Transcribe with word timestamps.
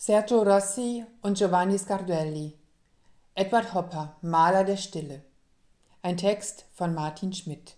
Sergio 0.00 0.42
Rossi 0.42 1.04
und 1.22 1.38
Giovanni 1.38 1.76
Scardelli. 1.76 2.56
Edward 3.34 3.74
Hopper, 3.74 4.16
Maler 4.22 4.62
der 4.62 4.76
Stille. 4.76 5.24
Ein 6.02 6.16
Text 6.16 6.66
von 6.72 6.94
Martin 6.94 7.32
Schmidt. 7.32 7.76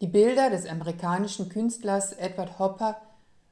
Die 0.00 0.06
Bilder 0.06 0.48
des 0.48 0.64
amerikanischen 0.64 1.50
Künstlers 1.50 2.14
Edward 2.14 2.58
Hopper, 2.58 2.96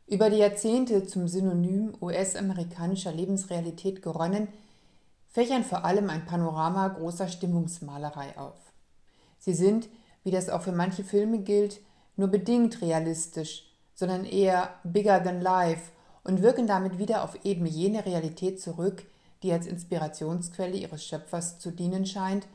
über 0.06 0.30
die 0.30 0.38
Jahrzehnte 0.38 1.06
zum 1.06 1.28
Synonym 1.28 1.98
US-amerikanischer 2.00 3.12
Lebensrealität 3.12 4.00
geronnen, 4.00 4.48
fächern 5.26 5.64
vor 5.64 5.84
allem 5.84 6.08
ein 6.08 6.24
Panorama 6.24 6.88
großer 6.88 7.28
Stimmungsmalerei 7.28 8.38
auf. 8.38 8.72
Sie 9.38 9.52
sind, 9.52 9.90
wie 10.22 10.30
das 10.30 10.48
auch 10.48 10.62
für 10.62 10.72
manche 10.72 11.04
Filme 11.04 11.40
gilt, 11.40 11.82
nur 12.16 12.28
bedingt 12.28 12.80
realistisch, 12.82 13.70
sondern 13.94 14.24
eher 14.24 14.74
bigger 14.84 15.22
than 15.22 15.40
life 15.40 15.92
und 16.24 16.42
wirken 16.42 16.66
damit 16.66 16.98
wieder 16.98 17.22
auf 17.22 17.44
eben 17.44 17.66
jene 17.66 18.04
Realität 18.04 18.60
zurück, 18.60 19.04
die 19.42 19.52
als 19.52 19.66
Inspirationsquelle 19.66 20.76
ihres 20.76 21.04
Schöpfers 21.04 21.58
zu 21.58 21.70
dienen 21.70 22.06
scheint, 22.06 22.46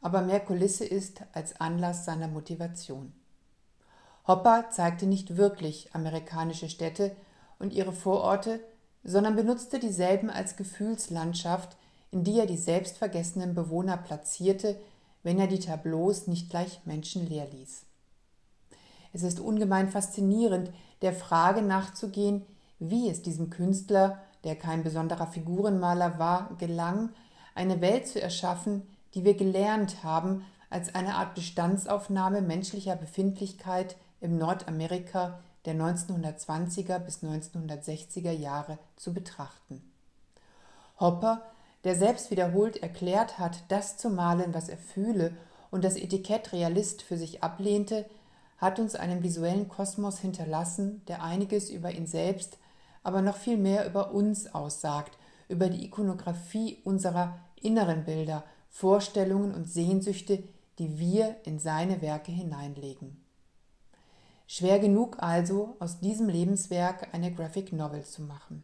aber 0.00 0.22
mehr 0.22 0.40
Kulisse 0.40 0.84
ist 0.84 1.22
als 1.32 1.60
Anlass 1.60 2.04
seiner 2.04 2.28
Motivation. 2.28 3.12
Hopper 4.26 4.66
zeigte 4.70 5.06
nicht 5.06 5.36
wirklich 5.36 5.90
amerikanische 5.92 6.68
Städte 6.68 7.14
und 7.58 7.72
ihre 7.72 7.92
Vororte, 7.92 8.60
sondern 9.04 9.36
benutzte 9.36 9.78
dieselben 9.78 10.30
als 10.30 10.56
Gefühlslandschaft, 10.56 11.76
in 12.10 12.24
die 12.24 12.38
er 12.38 12.46
die 12.46 12.56
selbstvergessenen 12.56 13.54
Bewohner 13.54 13.96
platzierte, 13.96 14.76
wenn 15.22 15.38
er 15.38 15.46
die 15.46 15.60
Tableaus 15.60 16.26
nicht 16.26 16.50
gleich 16.50 16.80
menschenleer 16.84 17.46
ließ. 17.52 17.82
Es 19.12 19.22
ist 19.22 19.40
ungemein 19.40 19.88
faszinierend, 19.88 20.70
der 21.02 21.12
Frage 21.12 21.62
nachzugehen, 21.62 22.42
wie 22.78 23.08
es 23.08 23.22
diesem 23.22 23.50
Künstler, 23.50 24.18
der 24.44 24.56
kein 24.56 24.82
besonderer 24.82 25.26
Figurenmaler 25.26 26.18
war, 26.18 26.50
gelang, 26.58 27.10
eine 27.54 27.80
Welt 27.80 28.06
zu 28.06 28.20
erschaffen, 28.20 28.82
die 29.14 29.24
wir 29.24 29.34
gelernt 29.34 30.02
haben, 30.04 30.44
als 30.70 30.94
eine 30.94 31.16
Art 31.16 31.34
Bestandsaufnahme 31.34 32.42
menschlicher 32.42 32.96
Befindlichkeit 32.96 33.96
im 34.20 34.38
Nordamerika 34.38 35.40
der 35.66 35.74
1920er 35.74 36.98
bis 37.00 37.22
1960er 37.22 38.30
Jahre 38.30 38.78
zu 38.96 39.12
betrachten. 39.12 39.82
Hopper, 40.98 41.42
der 41.84 41.96
selbst 41.96 42.30
wiederholt 42.30 42.82
erklärt 42.82 43.38
hat, 43.38 43.64
das 43.68 43.96
zu 43.96 44.10
malen, 44.10 44.54
was 44.54 44.68
er 44.68 44.78
fühle, 44.78 45.32
und 45.70 45.84
das 45.84 45.96
Etikett 45.96 46.52
Realist 46.52 47.02
für 47.02 47.16
sich 47.16 47.44
ablehnte, 47.44 48.04
hat 48.60 48.78
uns 48.78 48.94
einen 48.94 49.22
visuellen 49.22 49.68
Kosmos 49.68 50.18
hinterlassen, 50.18 51.02
der 51.08 51.22
einiges 51.22 51.70
über 51.70 51.90
ihn 51.92 52.06
selbst, 52.06 52.58
aber 53.02 53.22
noch 53.22 53.36
viel 53.36 53.56
mehr 53.56 53.86
über 53.86 54.12
uns 54.12 54.54
aussagt, 54.54 55.16
über 55.48 55.68
die 55.68 55.84
Ikonografie 55.86 56.78
unserer 56.84 57.38
inneren 57.56 58.04
Bilder, 58.04 58.44
Vorstellungen 58.68 59.54
und 59.54 59.64
Sehnsüchte, 59.64 60.44
die 60.78 60.98
wir 60.98 61.36
in 61.44 61.58
seine 61.58 62.02
Werke 62.02 62.32
hineinlegen. 62.32 63.24
Schwer 64.46 64.78
genug 64.78 65.16
also, 65.20 65.76
aus 65.78 66.00
diesem 66.00 66.28
Lebenswerk 66.28 67.14
eine 67.14 67.32
Graphic 67.32 67.72
Novel 67.72 68.04
zu 68.04 68.22
machen. 68.22 68.62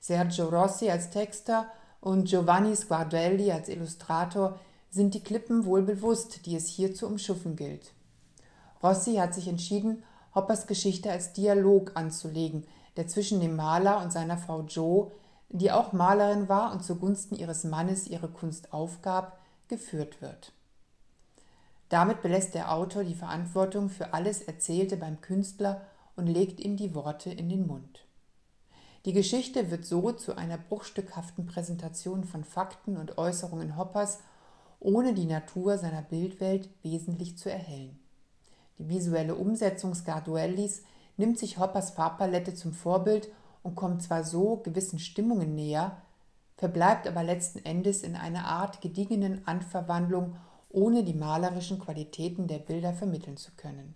Sergio 0.00 0.48
Rossi 0.48 0.90
als 0.90 1.10
Texter 1.10 1.66
und 2.00 2.28
Giovanni 2.28 2.76
Sguardelli 2.76 3.50
als 3.50 3.68
Illustrator 3.68 4.58
sind 4.90 5.14
die 5.14 5.22
Klippen 5.22 5.64
wohl 5.64 5.82
bewusst, 5.82 6.46
die 6.46 6.56
es 6.56 6.66
hier 6.66 6.94
zu 6.94 7.06
umschuffen 7.06 7.56
gilt. 7.56 7.92
Rossi 8.82 9.14
hat 9.14 9.34
sich 9.34 9.48
entschieden, 9.48 10.02
Hoppers 10.34 10.66
Geschichte 10.66 11.10
als 11.10 11.32
Dialog 11.32 11.92
anzulegen, 11.94 12.66
der 12.96 13.06
zwischen 13.06 13.40
dem 13.40 13.56
Maler 13.56 14.02
und 14.02 14.12
seiner 14.12 14.38
Frau 14.38 14.62
Jo, 14.62 15.12
die 15.48 15.72
auch 15.72 15.92
Malerin 15.92 16.48
war 16.48 16.72
und 16.72 16.84
zugunsten 16.84 17.34
ihres 17.34 17.64
Mannes 17.64 18.06
ihre 18.06 18.28
Kunst 18.28 18.72
aufgab, 18.72 19.38
geführt 19.68 20.20
wird. 20.20 20.52
Damit 21.88 22.20
belässt 22.20 22.54
der 22.54 22.72
Autor 22.72 23.04
die 23.04 23.14
Verantwortung 23.14 23.88
für 23.88 24.12
alles 24.12 24.42
Erzählte 24.42 24.96
beim 24.96 25.20
Künstler 25.20 25.80
und 26.16 26.26
legt 26.26 26.60
ihm 26.60 26.76
die 26.76 26.94
Worte 26.94 27.30
in 27.30 27.48
den 27.48 27.66
Mund. 27.66 28.04
Die 29.04 29.12
Geschichte 29.12 29.70
wird 29.70 29.86
so 29.86 30.12
zu 30.12 30.36
einer 30.36 30.58
bruchstückhaften 30.58 31.46
Präsentation 31.46 32.24
von 32.24 32.44
Fakten 32.44 32.96
und 32.96 33.16
Äußerungen 33.16 33.76
Hoppers, 33.76 34.18
ohne 34.80 35.14
die 35.14 35.24
Natur 35.24 35.78
seiner 35.78 36.02
Bildwelt 36.02 36.68
wesentlich 36.82 37.38
zu 37.38 37.50
erhellen. 37.50 37.98
Die 38.78 38.88
visuelle 38.88 39.34
Umsetzung 39.34 39.94
Scarduellis 39.94 40.82
nimmt 41.16 41.38
sich 41.38 41.58
Hoppers 41.58 41.90
Farbpalette 41.90 42.54
zum 42.54 42.72
Vorbild 42.72 43.28
und 43.62 43.74
kommt 43.74 44.02
zwar 44.02 44.24
so 44.24 44.56
gewissen 44.58 44.98
Stimmungen 44.98 45.54
näher, 45.54 46.00
verbleibt 46.56 47.06
aber 47.06 47.22
letzten 47.22 47.64
Endes 47.64 48.02
in 48.02 48.16
einer 48.16 48.46
Art 48.46 48.80
gediegenen 48.80 49.46
Anverwandlung, 49.46 50.36
ohne 50.70 51.02
die 51.02 51.14
malerischen 51.14 51.78
Qualitäten 51.78 52.46
der 52.46 52.58
Bilder 52.58 52.92
vermitteln 52.92 53.36
zu 53.36 53.52
können. 53.56 53.94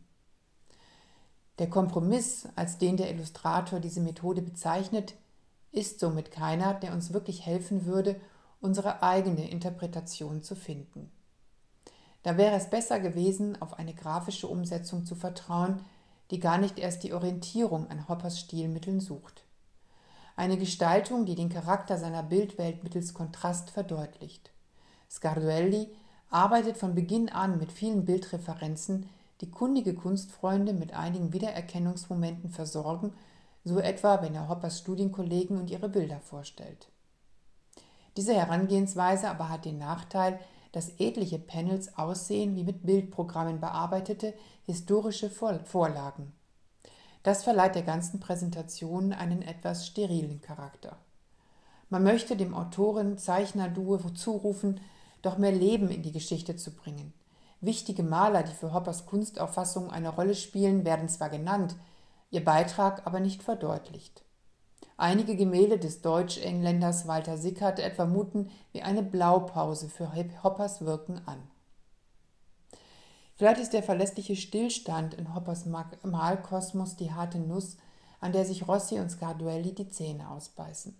Der 1.58 1.68
Kompromiss, 1.68 2.48
als 2.56 2.78
den 2.78 2.96
der 2.96 3.10
Illustrator 3.10 3.78
diese 3.78 4.00
Methode 4.00 4.42
bezeichnet, 4.42 5.14
ist 5.70 6.00
somit 6.00 6.30
keiner, 6.30 6.74
der 6.74 6.92
uns 6.92 7.12
wirklich 7.12 7.46
helfen 7.46 7.86
würde, 7.86 8.20
unsere 8.60 9.02
eigene 9.02 9.50
Interpretation 9.50 10.42
zu 10.42 10.54
finden. 10.54 11.10
Da 12.22 12.36
wäre 12.36 12.54
es 12.54 12.70
besser 12.70 13.00
gewesen, 13.00 13.60
auf 13.60 13.78
eine 13.78 13.94
grafische 13.94 14.46
Umsetzung 14.46 15.04
zu 15.04 15.14
vertrauen, 15.14 15.80
die 16.30 16.38
gar 16.38 16.58
nicht 16.58 16.78
erst 16.78 17.02
die 17.02 17.12
Orientierung 17.12 17.90
an 17.90 18.08
Hoppers 18.08 18.38
Stilmitteln 18.40 19.00
sucht. 19.00 19.44
Eine 20.36 20.56
Gestaltung, 20.56 21.26
die 21.26 21.34
den 21.34 21.50
Charakter 21.50 21.98
seiner 21.98 22.22
Bildwelt 22.22 22.82
mittels 22.84 23.12
Kontrast 23.12 23.70
verdeutlicht. 23.70 24.50
Scarduelli 25.10 25.88
arbeitet 26.30 26.78
von 26.78 26.94
Beginn 26.94 27.28
an 27.28 27.58
mit 27.58 27.70
vielen 27.70 28.06
Bildreferenzen, 28.06 29.08
die 29.42 29.50
kundige 29.50 29.94
Kunstfreunde 29.94 30.72
mit 30.72 30.94
einigen 30.94 31.32
Wiedererkennungsmomenten 31.32 32.50
versorgen, 32.50 33.12
so 33.64 33.78
etwa 33.78 34.22
wenn 34.22 34.34
er 34.34 34.48
Hoppers 34.48 34.78
Studienkollegen 34.78 35.58
und 35.58 35.70
ihre 35.70 35.88
Bilder 35.88 36.20
vorstellt. 36.20 36.88
Diese 38.16 38.34
Herangehensweise 38.34 39.28
aber 39.28 39.48
hat 39.48 39.64
den 39.64 39.78
Nachteil, 39.78 40.38
dass 40.72 40.98
etliche 40.98 41.38
Panels 41.38 41.96
aussehen 41.96 42.56
wie 42.56 42.64
mit 42.64 42.84
Bildprogrammen 42.84 43.60
bearbeitete 43.60 44.34
historische 44.64 45.30
Vorlagen. 45.30 46.32
Das 47.22 47.44
verleiht 47.44 47.74
der 47.74 47.82
ganzen 47.82 48.18
Präsentation 48.18 49.12
einen 49.12 49.42
etwas 49.42 49.86
sterilen 49.86 50.40
Charakter. 50.40 50.96
Man 51.88 52.02
möchte 52.02 52.36
dem 52.36 52.54
Autoren-Zeichner-Duo 52.54 53.98
zurufen, 54.14 54.80
doch 55.20 55.38
mehr 55.38 55.52
Leben 55.52 55.90
in 55.90 56.02
die 56.02 56.10
Geschichte 56.10 56.56
zu 56.56 56.72
bringen. 56.72 57.12
Wichtige 57.60 58.02
Maler, 58.02 58.42
die 58.42 58.54
für 58.54 58.72
Hoppers 58.72 59.06
Kunstauffassung 59.06 59.90
eine 59.90 60.08
Rolle 60.08 60.34
spielen, 60.34 60.84
werden 60.84 61.08
zwar 61.08 61.28
genannt, 61.28 61.76
ihr 62.30 62.44
Beitrag 62.44 63.06
aber 63.06 63.20
nicht 63.20 63.42
verdeutlicht. 63.42 64.24
Einige 64.96 65.36
Gemälde 65.36 65.78
des 65.78 66.02
Deutsch-Engländers 66.02 67.06
Walter 67.06 67.38
Sickert 67.38 67.78
etwa 67.78 68.06
muten 68.06 68.50
wie 68.72 68.82
eine 68.82 69.02
Blaupause 69.02 69.88
für 69.88 70.12
Hoppers 70.42 70.84
Wirken 70.84 71.20
an. 71.26 71.42
Vielleicht 73.36 73.60
ist 73.60 73.72
der 73.72 73.82
verlässliche 73.82 74.36
Stillstand 74.36 75.14
in 75.14 75.34
Hoppers 75.34 75.64
Malkosmos 76.02 76.96
die 76.96 77.12
harte 77.12 77.38
Nuss, 77.38 77.76
an 78.20 78.32
der 78.32 78.44
sich 78.44 78.68
Rossi 78.68 79.00
und 79.00 79.10
Scarduelli 79.10 79.74
die 79.74 79.88
Zähne 79.88 80.30
ausbeißen. 80.30 80.96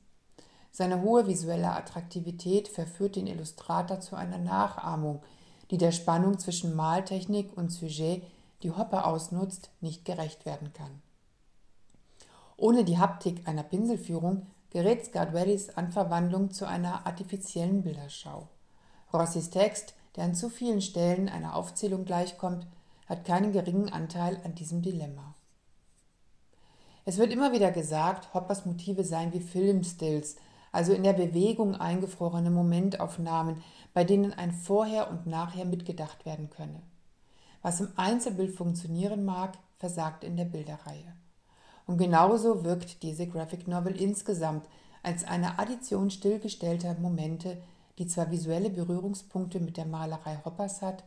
Seine 0.72 1.02
hohe 1.02 1.26
visuelle 1.26 1.70
Attraktivität 1.70 2.66
verführt 2.66 3.16
den 3.16 3.26
Illustrator 3.26 4.00
zu 4.00 4.16
einer 4.16 4.38
Nachahmung, 4.38 5.22
die 5.70 5.76
der 5.78 5.92
Spannung 5.92 6.38
zwischen 6.38 6.75
Maltechnik 6.75 7.56
und 7.56 7.70
Sujet, 7.70 8.22
die 8.62 8.70
Hopper 8.70 9.06
ausnutzt, 9.06 9.70
nicht 9.81 10.04
gerecht 10.04 10.47
werden 10.47 10.72
kann. 10.72 11.02
Ohne 12.62 12.85
die 12.85 12.99
Haptik 12.99 13.49
einer 13.49 13.64
Pinselführung 13.64 14.47
gerät 14.70 15.05
Scarduellis 15.05 15.70
Anverwandlung 15.70 16.53
zu 16.53 16.64
einer 16.64 17.09
artifiziellen 17.09 17.82
Bilderschau. 17.82 18.47
Rossis 19.12 19.50
Text, 19.50 19.94
der 20.14 20.23
an 20.23 20.37
zu 20.37 20.49
vielen 20.49 20.81
Stellen 20.81 21.29
einer 21.29 21.56
Aufzählung 21.56 22.05
gleichkommt, 22.05 22.69
hat 23.09 23.25
keinen 23.25 23.50
geringen 23.50 23.93
Anteil 23.93 24.41
an 24.44 24.55
diesem 24.55 24.81
Dilemma. 24.81 25.35
Es 27.05 27.19
wird 27.19 27.32
immer 27.32 27.50
wieder 27.50 27.73
gesagt, 27.73 28.32
Hoppers 28.32 28.64
Motive 28.64 29.03
seien 29.03 29.32
wie 29.32 29.41
Filmstills, 29.41 30.37
also 30.70 30.93
in 30.93 31.03
der 31.03 31.14
Bewegung 31.14 31.75
eingefrorene 31.75 32.50
Momentaufnahmen, 32.53 33.61
bei 33.93 34.05
denen 34.05 34.35
ein 34.35 34.53
Vorher 34.53 35.11
und 35.11 35.26
Nachher 35.26 35.64
mitgedacht 35.64 36.25
werden 36.25 36.49
könne. 36.49 36.81
Was 37.61 37.81
im 37.81 37.88
Einzelbild 37.97 38.55
funktionieren 38.55 39.25
mag, 39.25 39.59
versagt 39.79 40.23
in 40.23 40.37
der 40.37 40.44
Bilderreihe. 40.44 41.17
Und 41.87 41.99
genauso 41.99 42.64
wirkt 42.64 43.02
diese 43.02 43.26
Graphic 43.26 43.67
Novel 43.69 44.00
insgesamt 44.00 44.67
als 45.02 45.25
eine 45.25 45.58
Addition 45.58 46.11
stillgestellter 46.11 46.94
Momente, 46.94 47.61
die 47.99 48.06
zwar 48.06 48.31
visuelle 48.31 48.70
Berührungspunkte 48.70 49.61
mit 49.61 49.76
der 49.76 49.87
Malerei 49.87 50.38
Hoppers 50.44 50.81
hat, 50.81 51.05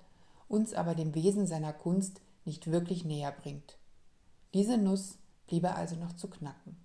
uns 0.48 0.74
aber 0.74 0.95
dem 0.95 1.16
Wesen 1.16 1.48
seiner 1.48 1.74
Kunst 1.74 2.22
nicht 2.44 2.72
wirklich 2.72 3.06
näher 3.06 3.31
bringt. 3.31 3.77
Diese 4.54 4.77
Nuss 4.77 5.18
bliebe 5.48 5.75
also 5.75 5.95
noch 5.95 6.13
zu 6.13 6.30
knacken. 6.30 6.78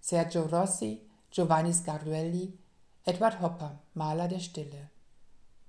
Sergio 0.00 0.42
Rossi, 0.42 1.02
Giovanni 1.30 1.74
Scarduelli, 1.74 2.56
Edward 3.04 3.40
Hopper, 3.40 3.78
Maler 3.94 4.28
der 4.28 4.40
Stille. 4.40 4.90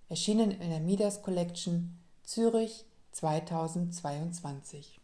Erschienen 0.07 0.52
in 0.52 0.69
der 0.69 0.80
Midas 0.80 1.22
Collection 1.22 2.00
Zürich 2.24 2.86
2022. 3.12 4.99